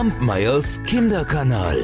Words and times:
Kampmeyers 0.00 0.82
Kinderkanal. 0.84 1.78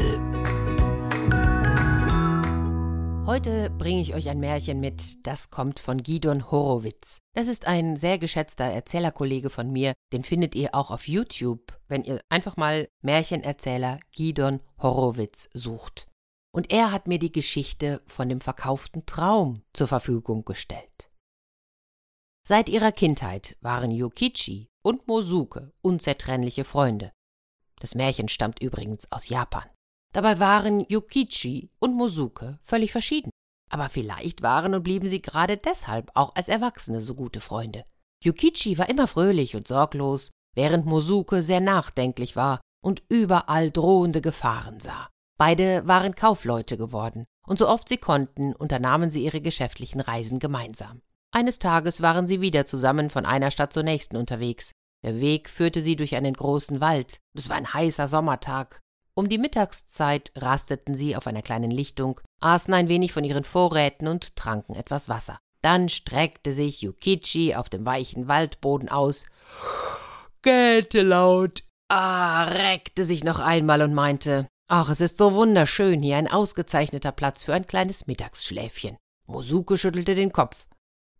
Heute 3.26 3.68
bringe 3.68 4.00
ich 4.00 4.14
euch 4.14 4.30
ein 4.30 4.40
Märchen 4.40 4.80
mit, 4.80 5.26
das 5.26 5.50
kommt 5.50 5.80
von 5.80 6.02
Gidon 6.02 6.50
Horowitz. 6.50 7.18
Das 7.34 7.46
ist 7.46 7.66
ein 7.66 7.96
sehr 7.98 8.16
geschätzter 8.16 8.64
Erzählerkollege 8.64 9.50
von 9.50 9.70
mir, 9.70 9.92
den 10.14 10.24
findet 10.24 10.54
ihr 10.54 10.74
auch 10.74 10.90
auf 10.90 11.06
YouTube, 11.06 11.78
wenn 11.88 12.04
ihr 12.04 12.22
einfach 12.30 12.56
mal 12.56 12.88
Märchenerzähler 13.02 13.98
Gidon 14.12 14.60
Horowitz 14.80 15.50
sucht. 15.52 16.06
Und 16.54 16.72
er 16.72 16.92
hat 16.92 17.08
mir 17.08 17.18
die 17.18 17.32
Geschichte 17.32 18.00
von 18.06 18.30
dem 18.30 18.40
verkauften 18.40 19.04
Traum 19.04 19.60
zur 19.74 19.88
Verfügung 19.88 20.46
gestellt. 20.46 21.10
Seit 22.48 22.70
ihrer 22.70 22.92
Kindheit 22.92 23.58
waren 23.60 23.90
Yukichi 23.90 24.70
und 24.82 25.06
Mosuke 25.06 25.74
unzertrennliche 25.82 26.64
Freunde. 26.64 27.12
Das 27.80 27.94
Märchen 27.94 28.28
stammt 28.28 28.60
übrigens 28.62 29.10
aus 29.10 29.28
Japan. 29.28 29.68
Dabei 30.12 30.40
waren 30.40 30.84
Yukichi 30.88 31.70
und 31.78 31.94
Mosuke 31.94 32.58
völlig 32.62 32.92
verschieden. 32.92 33.30
Aber 33.70 33.88
vielleicht 33.88 34.42
waren 34.42 34.74
und 34.74 34.82
blieben 34.82 35.06
sie 35.06 35.20
gerade 35.20 35.56
deshalb 35.56 36.10
auch 36.14 36.34
als 36.34 36.48
Erwachsene 36.48 37.00
so 37.00 37.14
gute 37.14 37.40
Freunde. 37.40 37.84
Yukichi 38.24 38.78
war 38.78 38.88
immer 38.88 39.06
fröhlich 39.06 39.56
und 39.56 39.68
sorglos, 39.68 40.30
während 40.54 40.86
Mosuke 40.86 41.42
sehr 41.42 41.60
nachdenklich 41.60 42.36
war 42.36 42.60
und 42.82 43.02
überall 43.08 43.70
drohende 43.70 44.20
Gefahren 44.20 44.80
sah. 44.80 45.10
Beide 45.38 45.86
waren 45.86 46.14
Kaufleute 46.14 46.78
geworden, 46.78 47.24
und 47.46 47.58
so 47.58 47.68
oft 47.68 47.88
sie 47.88 47.98
konnten, 47.98 48.54
unternahmen 48.54 49.10
sie 49.10 49.24
ihre 49.24 49.40
geschäftlichen 49.40 50.00
Reisen 50.00 50.38
gemeinsam. 50.38 51.02
Eines 51.30 51.58
Tages 51.58 52.00
waren 52.00 52.26
sie 52.26 52.40
wieder 52.40 52.64
zusammen 52.64 53.10
von 53.10 53.26
einer 53.26 53.50
Stadt 53.50 53.72
zur 53.72 53.82
nächsten 53.82 54.16
unterwegs. 54.16 54.72
Der 55.06 55.20
Weg 55.20 55.48
führte 55.48 55.82
sie 55.82 55.94
durch 55.94 56.16
einen 56.16 56.34
großen 56.34 56.80
Wald. 56.80 57.20
Es 57.32 57.48
war 57.48 57.56
ein 57.56 57.72
heißer 57.72 58.08
Sommertag. 58.08 58.80
Um 59.14 59.28
die 59.28 59.38
Mittagszeit 59.38 60.32
rasteten 60.34 60.96
sie 60.96 61.14
auf 61.14 61.28
einer 61.28 61.42
kleinen 61.42 61.70
Lichtung, 61.70 62.20
aßen 62.40 62.74
ein 62.74 62.88
wenig 62.88 63.12
von 63.12 63.22
ihren 63.22 63.44
Vorräten 63.44 64.08
und 64.08 64.34
tranken 64.34 64.74
etwas 64.74 65.08
Wasser. 65.08 65.38
Dann 65.62 65.88
streckte 65.88 66.52
sich 66.52 66.82
Yukichi 66.82 67.54
auf 67.54 67.68
dem 67.68 67.86
weichen 67.86 68.26
Waldboden 68.26 68.88
aus, 68.88 69.26
gähnte 70.42 71.02
laut, 71.02 71.62
ah, 71.88 72.42
reckte 72.42 73.04
sich 73.04 73.22
noch 73.22 73.38
einmal 73.38 73.82
und 73.82 73.94
meinte, 73.94 74.48
ach, 74.68 74.90
es 74.90 75.00
ist 75.00 75.18
so 75.18 75.34
wunderschön 75.34 76.02
hier, 76.02 76.16
ein 76.16 76.28
ausgezeichneter 76.28 77.12
Platz 77.12 77.44
für 77.44 77.54
ein 77.54 77.68
kleines 77.68 78.08
Mittagsschläfchen. 78.08 78.96
Mosuke 79.26 79.76
schüttelte 79.76 80.16
den 80.16 80.32
Kopf. 80.32 80.66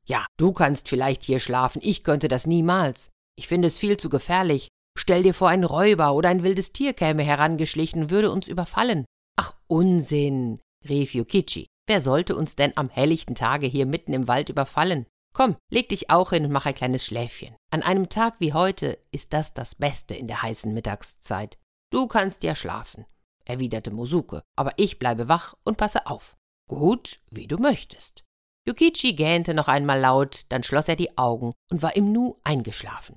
Ja, 0.04 0.26
du 0.36 0.52
kannst 0.52 0.88
vielleicht 0.88 1.22
hier 1.22 1.38
schlafen, 1.38 1.80
ich 1.82 2.02
könnte 2.02 2.26
das 2.26 2.46
niemals. 2.46 3.10
Ich 3.36 3.48
finde 3.48 3.68
es 3.68 3.78
viel 3.78 3.96
zu 3.96 4.08
gefährlich. 4.08 4.68
Stell 4.98 5.22
dir 5.22 5.34
vor, 5.34 5.48
ein 5.48 5.64
Räuber 5.64 6.14
oder 6.14 6.30
ein 6.30 6.42
wildes 6.42 6.72
Tier 6.72 6.94
käme 6.94 7.22
herangeschlichen 7.22 8.10
würde 8.10 8.30
uns 8.30 8.48
überfallen. 8.48 9.04
Ach, 9.38 9.54
Unsinn, 9.66 10.58
rief 10.88 11.14
Yukichi. 11.14 11.66
Wer 11.86 12.00
sollte 12.00 12.34
uns 12.34 12.56
denn 12.56 12.72
am 12.76 12.88
helllichten 12.88 13.34
Tage 13.34 13.66
hier 13.66 13.86
mitten 13.86 14.14
im 14.14 14.26
Wald 14.26 14.48
überfallen? 14.48 15.06
Komm, 15.34 15.56
leg 15.70 15.90
dich 15.90 16.08
auch 16.08 16.30
hin 16.30 16.46
und 16.46 16.50
mach 16.50 16.64
ein 16.64 16.74
kleines 16.74 17.04
Schläfchen. 17.04 17.54
An 17.70 17.82
einem 17.82 18.08
Tag 18.08 18.36
wie 18.40 18.54
heute 18.54 18.98
ist 19.12 19.34
das 19.34 19.52
das 19.52 19.74
Beste 19.74 20.14
in 20.14 20.26
der 20.26 20.42
heißen 20.42 20.72
Mittagszeit. 20.72 21.58
Du 21.92 22.06
kannst 22.08 22.42
ja 22.42 22.54
schlafen, 22.54 23.04
erwiderte 23.44 23.90
Mosuke, 23.90 24.42
aber 24.56 24.72
ich 24.78 24.98
bleibe 24.98 25.28
wach 25.28 25.54
und 25.62 25.76
passe 25.76 26.06
auf. 26.06 26.36
Gut, 26.68 27.20
wie 27.30 27.46
du 27.46 27.58
möchtest. 27.58 28.24
Yukichi 28.66 29.12
gähnte 29.12 29.54
noch 29.54 29.68
einmal 29.68 30.00
laut, 30.00 30.46
dann 30.48 30.62
schloss 30.62 30.88
er 30.88 30.96
die 30.96 31.16
Augen 31.18 31.52
und 31.70 31.82
war 31.82 31.94
im 31.94 32.10
Nu 32.10 32.40
eingeschlafen. 32.42 33.16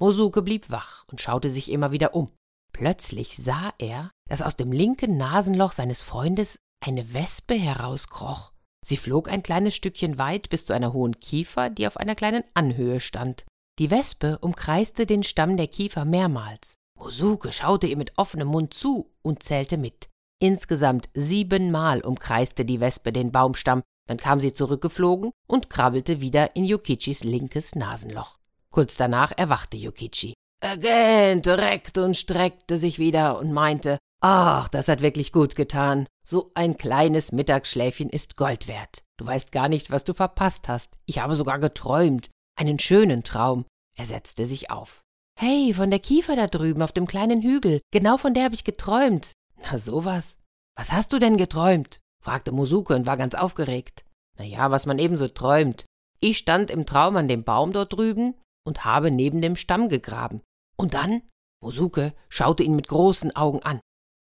Mosuke 0.00 0.40
blieb 0.40 0.70
wach 0.70 1.04
und 1.10 1.20
schaute 1.20 1.50
sich 1.50 1.70
immer 1.70 1.92
wieder 1.92 2.14
um. 2.14 2.30
Plötzlich 2.72 3.36
sah 3.36 3.74
er, 3.78 4.10
dass 4.28 4.40
aus 4.40 4.56
dem 4.56 4.72
linken 4.72 5.18
Nasenloch 5.18 5.72
seines 5.72 6.00
Freundes 6.00 6.58
eine 6.82 7.12
Wespe 7.12 7.54
herauskroch. 7.54 8.52
Sie 8.82 8.96
flog 8.96 9.30
ein 9.30 9.42
kleines 9.42 9.74
Stückchen 9.74 10.16
weit 10.16 10.48
bis 10.48 10.64
zu 10.64 10.72
einer 10.72 10.94
hohen 10.94 11.20
Kiefer, 11.20 11.68
die 11.68 11.86
auf 11.86 11.98
einer 11.98 12.14
kleinen 12.14 12.44
Anhöhe 12.54 13.00
stand. 13.00 13.44
Die 13.78 13.90
Wespe 13.90 14.38
umkreiste 14.38 15.04
den 15.04 15.22
Stamm 15.22 15.58
der 15.58 15.68
Kiefer 15.68 16.06
mehrmals. 16.06 16.74
Mosuke 16.98 17.52
schaute 17.52 17.86
ihr 17.86 17.98
mit 17.98 18.16
offenem 18.16 18.48
Mund 18.48 18.72
zu 18.72 19.12
und 19.20 19.42
zählte 19.42 19.76
mit. 19.76 20.08
Insgesamt 20.42 21.10
siebenmal 21.12 22.00
umkreiste 22.00 22.64
die 22.64 22.80
Wespe 22.80 23.12
den 23.12 23.32
Baumstamm, 23.32 23.82
dann 24.08 24.16
kam 24.16 24.40
sie 24.40 24.54
zurückgeflogen 24.54 25.30
und 25.46 25.68
krabbelte 25.68 26.22
wieder 26.22 26.56
in 26.56 26.64
Yukichis 26.64 27.22
linkes 27.22 27.74
Nasenloch. 27.74 28.39
Kurz 28.72 28.96
danach 28.96 29.32
erwachte 29.36 29.76
Yukichi. 29.76 30.34
Er 30.62 30.76
gähnte, 30.76 31.58
reckte 31.58 32.04
und 32.04 32.16
streckte 32.16 32.78
sich 32.78 32.98
wieder 32.98 33.38
und 33.38 33.52
meinte, 33.52 33.98
ach, 34.20 34.68
das 34.68 34.88
hat 34.88 35.00
wirklich 35.00 35.32
gut 35.32 35.56
getan. 35.56 36.06
So 36.24 36.52
ein 36.54 36.76
kleines 36.76 37.32
Mittagsschläfchen 37.32 38.10
ist 38.10 38.36
Gold 38.36 38.68
wert. 38.68 39.02
Du 39.16 39.26
weißt 39.26 39.52
gar 39.52 39.68
nicht, 39.68 39.90
was 39.90 40.04
du 40.04 40.12
verpasst 40.12 40.68
hast. 40.68 40.98
Ich 41.06 41.18
habe 41.18 41.34
sogar 41.34 41.58
geträumt. 41.58 42.30
Einen 42.56 42.78
schönen 42.78 43.24
Traum. 43.24 43.64
Er 43.96 44.06
setzte 44.06 44.46
sich 44.46 44.70
auf. 44.70 45.02
Hey, 45.38 45.72
von 45.74 45.90
der 45.90 45.98
Kiefer 45.98 46.36
da 46.36 46.46
drüben 46.46 46.82
auf 46.82 46.92
dem 46.92 47.06
kleinen 47.06 47.42
Hügel. 47.42 47.80
Genau 47.90 48.18
von 48.18 48.34
der 48.34 48.44
habe 48.44 48.54
ich 48.54 48.64
geträumt. 48.64 49.32
Na 49.62 49.78
sowas. 49.78 50.36
Was 50.76 50.92
hast 50.92 51.12
du 51.12 51.18
denn 51.18 51.38
geträumt? 51.38 52.00
fragte 52.22 52.52
Musuke 52.52 52.94
und 52.94 53.06
war 53.06 53.16
ganz 53.16 53.34
aufgeregt. 53.34 54.04
Na 54.38 54.44
ja, 54.44 54.70
was 54.70 54.86
man 54.86 54.98
ebenso 54.98 55.26
träumt. 55.28 55.86
Ich 56.20 56.36
stand 56.36 56.70
im 56.70 56.84
Traum 56.84 57.16
an 57.16 57.28
dem 57.28 57.44
Baum 57.44 57.72
dort 57.72 57.94
drüben 57.94 58.34
und 58.70 58.84
habe 58.84 59.10
neben 59.10 59.42
dem 59.42 59.56
Stamm 59.56 59.88
gegraben. 59.88 60.42
Und 60.76 60.94
dann? 60.94 61.22
Mosuke 61.60 62.14
schaute 62.28 62.62
ihn 62.62 62.76
mit 62.76 62.86
großen 62.86 63.34
Augen 63.34 63.60
an. 63.64 63.80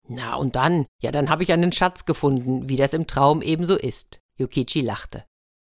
Na 0.08 0.36
und 0.36 0.54
dann? 0.54 0.86
Ja, 1.02 1.10
dann 1.10 1.28
habe 1.28 1.42
ich 1.42 1.52
einen 1.52 1.72
Schatz 1.72 2.04
gefunden, 2.04 2.68
wie 2.68 2.76
das 2.76 2.92
im 2.92 3.08
Traum 3.08 3.42
ebenso 3.42 3.74
ist. 3.76 4.20
Yukichi 4.38 4.82
lachte. 4.82 5.24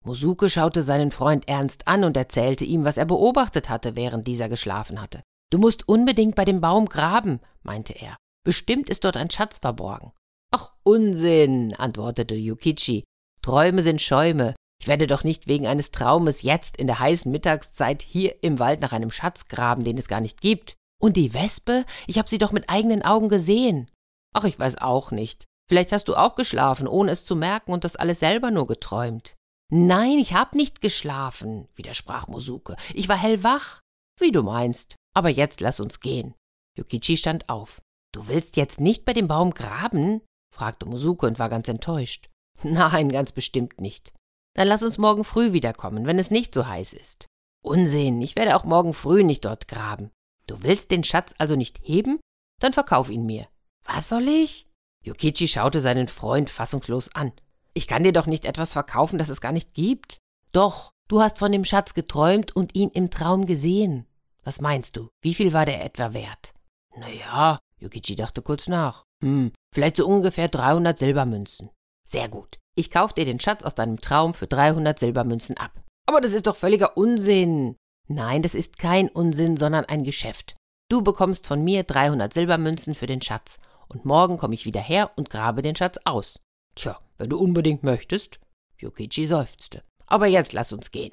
Mosuke 0.05 0.49
schaute 0.49 0.83
seinen 0.83 1.11
Freund 1.11 1.47
ernst 1.49 1.87
an 1.87 2.03
und 2.03 2.17
erzählte 2.17 2.65
ihm, 2.65 2.85
was 2.85 2.97
er 2.97 3.05
beobachtet 3.05 3.69
hatte, 3.69 3.95
während 3.95 4.27
dieser 4.27 4.49
geschlafen 4.49 5.03
hatte. 5.03 5.23
Du 5.51 5.59
musst 5.59 5.87
unbedingt 5.87 6.35
bei 6.35 6.47
dem 6.47 6.63
Baum 6.63 6.89
graben, 6.89 7.41
meinte 7.63 7.93
er. 7.93 8.17
Bestimmt 8.43 8.89
ist 8.89 9.05
dort 9.05 9.19
ein 9.19 9.31
Schatz 9.31 9.59
verborgen. 9.59 10.13
Ach, 10.51 10.73
Unsinn, 10.83 11.75
antwortete 11.75 12.35
Yukichi. 12.35 13.05
Träume 13.43 13.83
sind 13.83 14.01
Schäume. 14.01 14.55
Ich 14.83 14.89
werde 14.89 15.07
doch 15.07 15.23
nicht 15.23 15.47
wegen 15.47 15.69
eines 15.69 15.93
Traumes 15.93 16.43
jetzt 16.43 16.77
in 16.77 16.89
der 16.89 16.99
heißen 16.99 17.31
Mittagszeit 17.31 18.03
hier 18.03 18.43
im 18.43 18.59
Wald 18.59 18.81
nach 18.81 18.91
einem 18.91 19.13
Schatz 19.13 19.45
graben, 19.45 19.85
den 19.85 19.97
es 19.97 20.09
gar 20.09 20.21
nicht 20.21 20.41
gibt. 20.41 20.75
Und 21.01 21.17
die 21.17 21.35
Wespe? 21.35 21.85
Ich 22.09 22.19
habe 22.19 22.29
sie 22.29 22.39
doch 22.39 22.51
mit 22.51 22.69
eigenen 22.69 23.03
Augen 23.03 23.29
gesehen. 23.29 23.89
Ach, 24.35 24.43
ich 24.43 24.59
weiß 24.59 24.79
auch 24.79 25.13
nicht. 25.13 25.45
Vielleicht 25.69 25.93
hast 25.93 26.09
du 26.09 26.17
auch 26.17 26.35
geschlafen, 26.35 26.89
ohne 26.89 27.13
es 27.13 27.25
zu 27.25 27.37
merken 27.37 27.73
und 27.73 27.85
das 27.85 27.95
alles 27.95 28.19
selber 28.19 28.51
nur 28.51 28.67
geträumt. 28.67 29.37
Nein, 29.71 30.19
ich 30.19 30.35
hab 30.35 30.57
nicht 30.57 30.81
geschlafen, 30.81 31.69
widersprach 31.77 32.27
Mosuke. 32.27 32.75
Ich 32.93 33.09
war 33.09 33.17
hellwach. 33.17 33.79
Wie 34.19 34.33
du 34.33 34.43
meinst. 34.43 34.97
Aber 35.15 35.29
jetzt 35.29 35.61
lass 35.61 35.79
uns 35.79 36.01
gehen. 36.01 36.35
Yukichi 36.77 37.17
stand 37.17 37.49
auf. 37.49 37.81
Du 38.13 38.27
willst 38.27 38.57
jetzt 38.57 38.81
nicht 38.81 39.05
bei 39.05 39.13
dem 39.13 39.29
Baum 39.29 39.55
graben? 39.55 40.23
fragte 40.53 40.87
Mosuke 40.87 41.27
und 41.29 41.39
war 41.39 41.49
ganz 41.49 41.69
enttäuscht. 41.69 42.31
Nein, 42.65 43.11
ganz 43.11 43.31
bestimmt 43.31 43.81
nicht. 43.81 44.13
Dann 44.55 44.69
lass 44.69 44.83
uns 44.83 44.99
morgen 44.99 45.25
früh 45.25 45.53
wiederkommen, 45.53 46.07
wenn 46.07 46.19
es 46.19 46.31
nicht 46.31 46.55
so 46.55 46.67
heiß 46.67 46.93
ist. 46.93 47.27
Unsinn, 47.63 48.21
ich 48.21 48.37
werde 48.37 48.57
auch 48.57 48.65
morgen 48.65 48.93
früh 48.93 49.23
nicht 49.23 49.45
dort 49.45 49.69
graben. 49.69 50.11
Du 50.47 50.63
willst 50.63 50.91
den 50.91 51.05
Schatz 51.05 51.35
also 51.39 51.57
nicht 51.57 51.81
heben? 51.83 52.21
Dann 52.61 52.73
verkauf 52.73 53.11
ihn 53.11 53.25
mir. 53.25 53.49
Was 53.85 54.09
soll 54.09 54.29
ich? 54.29 54.67
Yukichi 55.05 55.49
schaute 55.49 55.81
seinen 55.81 56.09
Freund 56.09 56.51
fassungslos 56.51 57.15
an. 57.15 57.33
Ich 57.75 57.87
kann 57.87 58.05
dir 58.05 58.13
doch 58.13 58.27
nicht 58.27 58.45
etwas 58.45 58.73
verkaufen, 58.73 59.19
das 59.19 59.29
es 59.29 59.41
gar 59.41 59.53
nicht 59.53 59.75
gibt. 59.75 60.19
Doch, 60.53 60.91
du 61.09 61.21
hast 61.21 61.39
von 61.39 61.51
dem 61.51 61.65
Schatz 61.65 61.95
geträumt 61.95 62.55
und 62.55 62.75
ihn 62.75 62.91
im 62.91 63.11
Traum 63.11 63.47
gesehen. 63.47 64.07
Was 64.45 64.61
meinst 64.61 64.97
du? 64.97 65.09
Wie 65.23 65.35
viel 65.35 65.53
war 65.53 65.65
der 65.65 65.85
etwa 65.85 66.13
wert? 66.13 66.53
Na 66.97 67.09
ja, 67.09 67.59
Yukichi 67.79 68.17
dachte 68.17 68.43
kurz 68.43 68.69
nach. 68.69 69.05
Hm, 69.23 69.53
vielleicht 69.73 69.97
so 69.97 70.07
ungefähr 70.07 70.49
300 70.49 70.99
Silbermünzen. 70.99 71.71
Sehr 72.05 72.29
gut. 72.29 72.59
Ich 72.75 72.91
kauf 72.91 73.13
dir 73.13 73.25
den 73.25 73.41
Schatz 73.41 73.63
aus 73.65 73.75
deinem 73.75 74.01
Traum 74.01 74.35
für 74.35 74.47
300 74.47 74.99
Silbermünzen 74.99 75.57
ab. 75.57 75.73
Aber 76.07 76.21
das 76.21 76.33
ist 76.33 76.47
doch 76.47 76.57
völliger 76.57 76.97
Unsinn. 76.97 77.77
Nein, 78.09 78.43
das 78.43 78.55
ist 78.55 78.79
kein 78.79 79.09
Unsinn, 79.09 79.57
sondern 79.57 79.85
ein 79.85 80.05
Geschäft. 80.05 80.57
Du 80.91 81.03
bekommst 81.03 81.47
von 81.47 81.63
mir 81.63 81.85
300 81.85 82.33
Silbermünzen 82.33 82.95
für 82.95 83.07
den 83.07 83.23
Schatz 83.23 83.59
und 83.89 84.05
morgen 84.05 84.39
komme 84.39 84.55
ich 84.55 84.67
wieder 84.67 84.81
her 84.81 85.11
und 85.17 85.31
grabe 85.31 85.63
den 85.63 85.77
Schatz 85.77 85.99
aus. 86.05 86.39
Tja, 86.75 86.99
wenn 87.19 87.31
du 87.31 87.39
unbedingt 87.39 87.83
möchtest. 87.83 88.41
Yukichi 88.79 89.27
seufzte. 89.27 89.83
Aber 90.07 90.27
jetzt 90.27 90.53
lass 90.53 90.73
uns 90.73 90.91
gehen. 90.91 91.13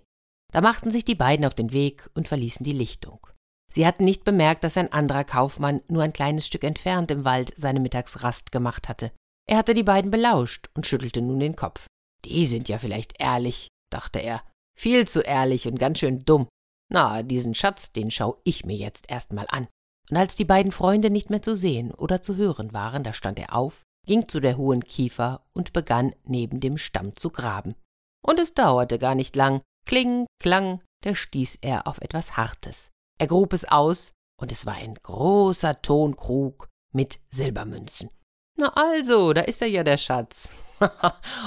Da 0.51 0.61
machten 0.61 0.91
sich 0.91 1.05
die 1.05 1.15
beiden 1.15 1.45
auf 1.45 1.53
den 1.53 1.71
Weg 1.71 2.09
und 2.15 2.27
verließen 2.27 2.63
die 2.63 2.73
Lichtung. 2.73 3.27
Sie 3.71 3.85
hatten 3.85 4.03
nicht 4.03 4.23
bemerkt, 4.23 4.63
dass 4.63 4.77
ein 4.77 4.91
anderer 4.91 5.23
Kaufmann 5.23 5.81
nur 5.87 6.01
ein 6.01 6.13
kleines 6.13 6.47
Stück 6.47 6.63
entfernt 6.63 7.11
im 7.11 7.23
Wald 7.23 7.53
seine 7.55 7.79
Mittagsrast 7.79 8.51
gemacht 8.51 8.89
hatte. 8.89 9.11
Er 9.49 9.57
hatte 9.57 9.73
die 9.73 9.81
beiden 9.81 10.11
belauscht 10.11 10.69
und 10.75 10.85
schüttelte 10.85 11.23
nun 11.23 11.39
den 11.39 11.55
Kopf. 11.55 11.87
Die 12.23 12.45
sind 12.45 12.69
ja 12.69 12.77
vielleicht 12.77 13.19
ehrlich, 13.19 13.67
dachte 13.91 14.19
er. 14.19 14.43
Viel 14.77 15.07
zu 15.07 15.21
ehrlich 15.21 15.67
und 15.67 15.79
ganz 15.79 15.97
schön 15.97 16.19
dumm. 16.19 16.47
Na, 16.91 17.23
diesen 17.23 17.55
Schatz, 17.55 17.91
den 17.91 18.11
schau 18.11 18.39
ich 18.43 18.63
mir 18.63 18.75
jetzt 18.75 19.05
erst 19.09 19.33
mal 19.33 19.47
an. 19.49 19.67
Und 20.11 20.17
als 20.17 20.35
die 20.35 20.45
beiden 20.45 20.71
Freunde 20.71 21.09
nicht 21.09 21.31
mehr 21.31 21.41
zu 21.41 21.55
sehen 21.55 21.91
oder 21.91 22.21
zu 22.21 22.35
hören 22.35 22.73
waren, 22.73 23.03
da 23.03 23.11
stand 23.11 23.39
er 23.39 23.55
auf, 23.55 23.81
ging 24.05 24.27
zu 24.27 24.39
der 24.39 24.55
hohen 24.55 24.83
Kiefer 24.83 25.43
und 25.53 25.73
begann 25.73 26.13
neben 26.25 26.59
dem 26.59 26.77
Stamm 26.77 27.15
zu 27.15 27.31
graben. 27.31 27.73
Und 28.23 28.37
es 28.37 28.53
dauerte 28.53 28.99
gar 28.99 29.15
nicht 29.15 29.35
lang. 29.35 29.63
Kling, 29.87 30.27
klang, 30.39 30.83
da 31.01 31.15
stieß 31.15 31.57
er 31.61 31.87
auf 31.87 32.01
etwas 32.01 32.37
Hartes. 32.37 32.91
Er 33.17 33.25
grub 33.25 33.53
es 33.53 33.65
aus, 33.65 34.13
und 34.39 34.51
es 34.51 34.67
war 34.67 34.75
ein 34.75 34.93
großer 34.93 35.81
Tonkrug 35.81 36.67
mit 36.93 37.19
Silbermünzen. 37.31 38.09
Na 38.59 38.73
also, 38.75 39.31
da 39.31 39.41
ist 39.41 39.61
er 39.61 39.69
ja 39.69 39.85
der 39.85 39.97
Schatz. 39.97 40.49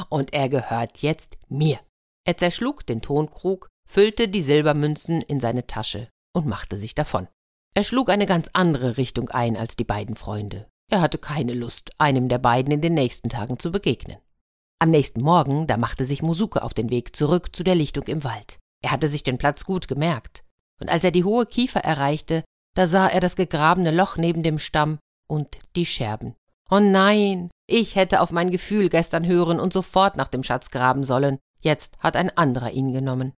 und 0.09 0.32
er 0.32 0.49
gehört 0.49 0.99
jetzt 0.99 1.37
mir. 1.50 1.79
Er 2.26 2.38
zerschlug 2.38 2.87
den 2.87 3.03
Tonkrug, 3.03 3.69
füllte 3.87 4.29
die 4.29 4.41
Silbermünzen 4.41 5.20
in 5.20 5.38
seine 5.38 5.67
Tasche 5.67 6.09
und 6.35 6.47
machte 6.47 6.79
sich 6.79 6.94
davon. 6.94 7.29
Er 7.75 7.85
schlug 7.85 8.09
eine 8.09 8.25
ganz 8.25 8.49
andere 8.55 8.97
Richtung 8.97 9.29
ein 9.29 9.59
als 9.59 9.76
die 9.76 9.85
beiden 9.85 10.17
Freunde. 10.17 10.67
Er 10.91 11.03
hatte 11.03 11.19
keine 11.19 11.53
Lust, 11.53 11.91
einem 11.99 12.31
der 12.31 12.38
beiden 12.38 12.73
in 12.73 12.81
den 12.81 12.94
nächsten 12.94 13.29
Tagen 13.29 13.59
zu 13.59 13.70
begegnen. 13.70 14.17
Am 14.79 14.91
nächsten 14.91 15.23
Morgen, 15.23 15.67
da 15.67 15.76
machte 15.76 16.06
sich 16.06 16.23
Musuke 16.23 16.62
auf 16.62 16.73
den 16.73 16.88
Weg 16.88 17.14
zurück 17.14 17.55
zu 17.55 17.62
der 17.62 17.75
Lichtung 17.75 18.05
im 18.05 18.25
Wald. 18.25 18.59
Er 18.82 18.91
hatte 18.91 19.09
sich 19.09 19.23
den 19.23 19.37
Platz 19.37 19.64
gut 19.64 19.87
gemerkt, 19.87 20.44
und 20.81 20.88
als 20.88 21.05
er 21.05 21.11
die 21.11 21.25
hohe 21.25 21.44
Kiefer 21.44 21.81
erreichte, 21.81 22.43
da 22.75 22.87
sah 22.87 23.06
er 23.06 23.20
das 23.20 23.37
gegrabene 23.37 23.91
Loch 23.91 24.17
neben 24.17 24.43
dem 24.43 24.59
Stamm 24.59 24.99
und 25.29 25.59
die 25.76 25.87
Scherben. 25.87 26.35
Oh 26.70 26.81
nein, 26.81 27.50
ich 27.67 27.97
hätte 27.97 28.20
auf 28.20 28.31
mein 28.31 28.50
Gefühl 28.50 28.88
gestern 28.88 29.26
hören 29.26 29.61
und 29.61 29.73
sofort 29.73 30.17
nach 30.17 30.29
dem 30.29 30.43
Schatz 30.43 30.70
graben 30.70 31.05
sollen. 31.05 31.38
Jetzt 31.61 31.99
hat 31.99 32.17
ein 32.17 32.37
anderer 32.37 32.70
ihn 32.70 32.93
genommen. 32.93 33.32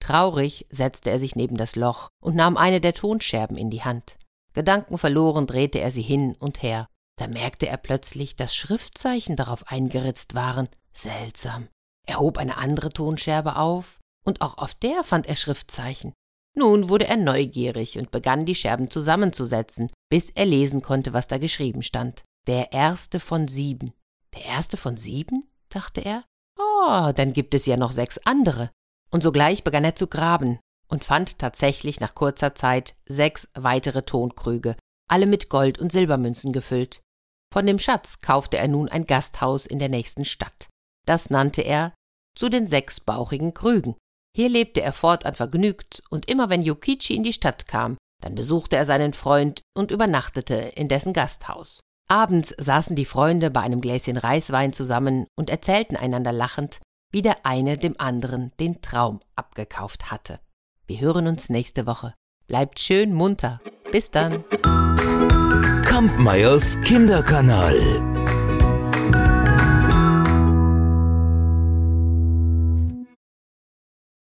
Traurig 0.00 0.66
setzte 0.70 1.10
er 1.10 1.20
sich 1.20 1.36
neben 1.36 1.56
das 1.56 1.76
Loch 1.76 2.08
und 2.22 2.34
nahm 2.34 2.56
eine 2.56 2.80
der 2.80 2.94
Tonscherben 2.94 3.56
in 3.56 3.70
die 3.70 3.82
Hand. 3.82 4.16
Gedankenverloren 4.54 5.46
drehte 5.46 5.80
er 5.80 5.90
sie 5.90 6.02
hin 6.02 6.36
und 6.38 6.62
her. 6.62 6.86
Da 7.16 7.28
merkte 7.28 7.68
er 7.68 7.76
plötzlich, 7.76 8.34
dass 8.34 8.54
Schriftzeichen 8.54 9.36
darauf 9.36 9.68
eingeritzt 9.68 10.34
waren. 10.34 10.68
Seltsam. 10.92 11.68
Er 12.06 12.18
hob 12.18 12.38
eine 12.38 12.56
andere 12.56 12.90
Tonscherbe 12.90 13.56
auf, 13.56 13.98
und 14.24 14.40
auch 14.40 14.58
auf 14.58 14.74
der 14.74 15.04
fand 15.04 15.26
er 15.26 15.36
Schriftzeichen. 15.36 16.12
Nun 16.56 16.88
wurde 16.88 17.06
er 17.06 17.16
neugierig 17.16 17.98
und 17.98 18.10
begann 18.10 18.44
die 18.44 18.54
Scherben 18.54 18.90
zusammenzusetzen, 18.90 19.90
bis 20.08 20.30
er 20.30 20.46
lesen 20.46 20.82
konnte, 20.82 21.12
was 21.12 21.28
da 21.28 21.38
geschrieben 21.38 21.82
stand. 21.82 22.24
Der 22.46 22.72
erste 22.72 23.20
von 23.20 23.48
sieben. 23.48 23.92
Der 24.34 24.44
erste 24.44 24.76
von 24.76 24.96
sieben? 24.96 25.48
dachte 25.68 26.00
er. 26.00 26.24
Oh, 26.58 27.12
dann 27.14 27.32
gibt 27.32 27.54
es 27.54 27.66
ja 27.66 27.76
noch 27.76 27.92
sechs 27.92 28.18
andere. 28.24 28.70
Und 29.10 29.22
sogleich 29.22 29.64
begann 29.64 29.84
er 29.84 29.94
zu 29.94 30.06
graben 30.06 30.58
und 30.88 31.04
fand 31.04 31.38
tatsächlich 31.38 32.00
nach 32.00 32.14
kurzer 32.14 32.54
Zeit 32.54 32.96
sechs 33.06 33.48
weitere 33.54 34.02
Tonkrüge, 34.02 34.76
alle 35.08 35.26
mit 35.26 35.48
Gold 35.48 35.78
und 35.78 35.92
Silbermünzen 35.92 36.52
gefüllt. 36.52 37.02
Von 37.52 37.66
dem 37.66 37.78
Schatz 37.78 38.18
kaufte 38.18 38.58
er 38.58 38.68
nun 38.68 38.88
ein 38.88 39.06
Gasthaus 39.06 39.66
in 39.66 39.78
der 39.78 39.88
nächsten 39.88 40.24
Stadt. 40.24 40.68
Das 41.06 41.30
nannte 41.30 41.62
er 41.62 41.92
zu 42.36 42.48
den 42.48 42.66
sechs 42.66 43.00
bauchigen 43.00 43.54
Krügen. 43.54 43.96
Hier 44.36 44.48
lebte 44.48 44.80
er 44.80 44.92
fortan 44.92 45.34
vergnügt, 45.34 46.02
und 46.10 46.28
immer 46.28 46.48
wenn 46.48 46.62
Yukichi 46.62 47.14
in 47.14 47.24
die 47.24 47.32
Stadt 47.32 47.66
kam, 47.66 47.96
dann 48.22 48.34
besuchte 48.34 48.76
er 48.76 48.84
seinen 48.84 49.12
Freund 49.12 49.62
und 49.76 49.90
übernachtete 49.90 50.54
in 50.54 50.88
dessen 50.88 51.12
Gasthaus. 51.12 51.80
Abends 52.10 52.52
saßen 52.58 52.96
die 52.96 53.04
Freunde 53.04 53.52
bei 53.52 53.60
einem 53.60 53.80
Gläschen 53.80 54.16
Reiswein 54.16 54.72
zusammen 54.72 55.28
und 55.36 55.48
erzählten 55.48 55.96
einander 55.96 56.32
lachend, 56.32 56.80
wie 57.12 57.22
der 57.22 57.46
eine 57.46 57.78
dem 57.78 57.94
anderen 57.98 58.50
den 58.58 58.82
Traum 58.82 59.20
abgekauft 59.36 60.10
hatte. 60.10 60.40
Wir 60.88 60.98
hören 60.98 61.28
uns 61.28 61.50
nächste 61.50 61.86
Woche. 61.86 62.14
Bleibt 62.48 62.80
schön 62.80 63.14
munter. 63.14 63.60
Bis 63.92 64.10
dann. 64.10 64.44
Kampmeyers 65.84 66.80
Kinderkanal. 66.80 68.19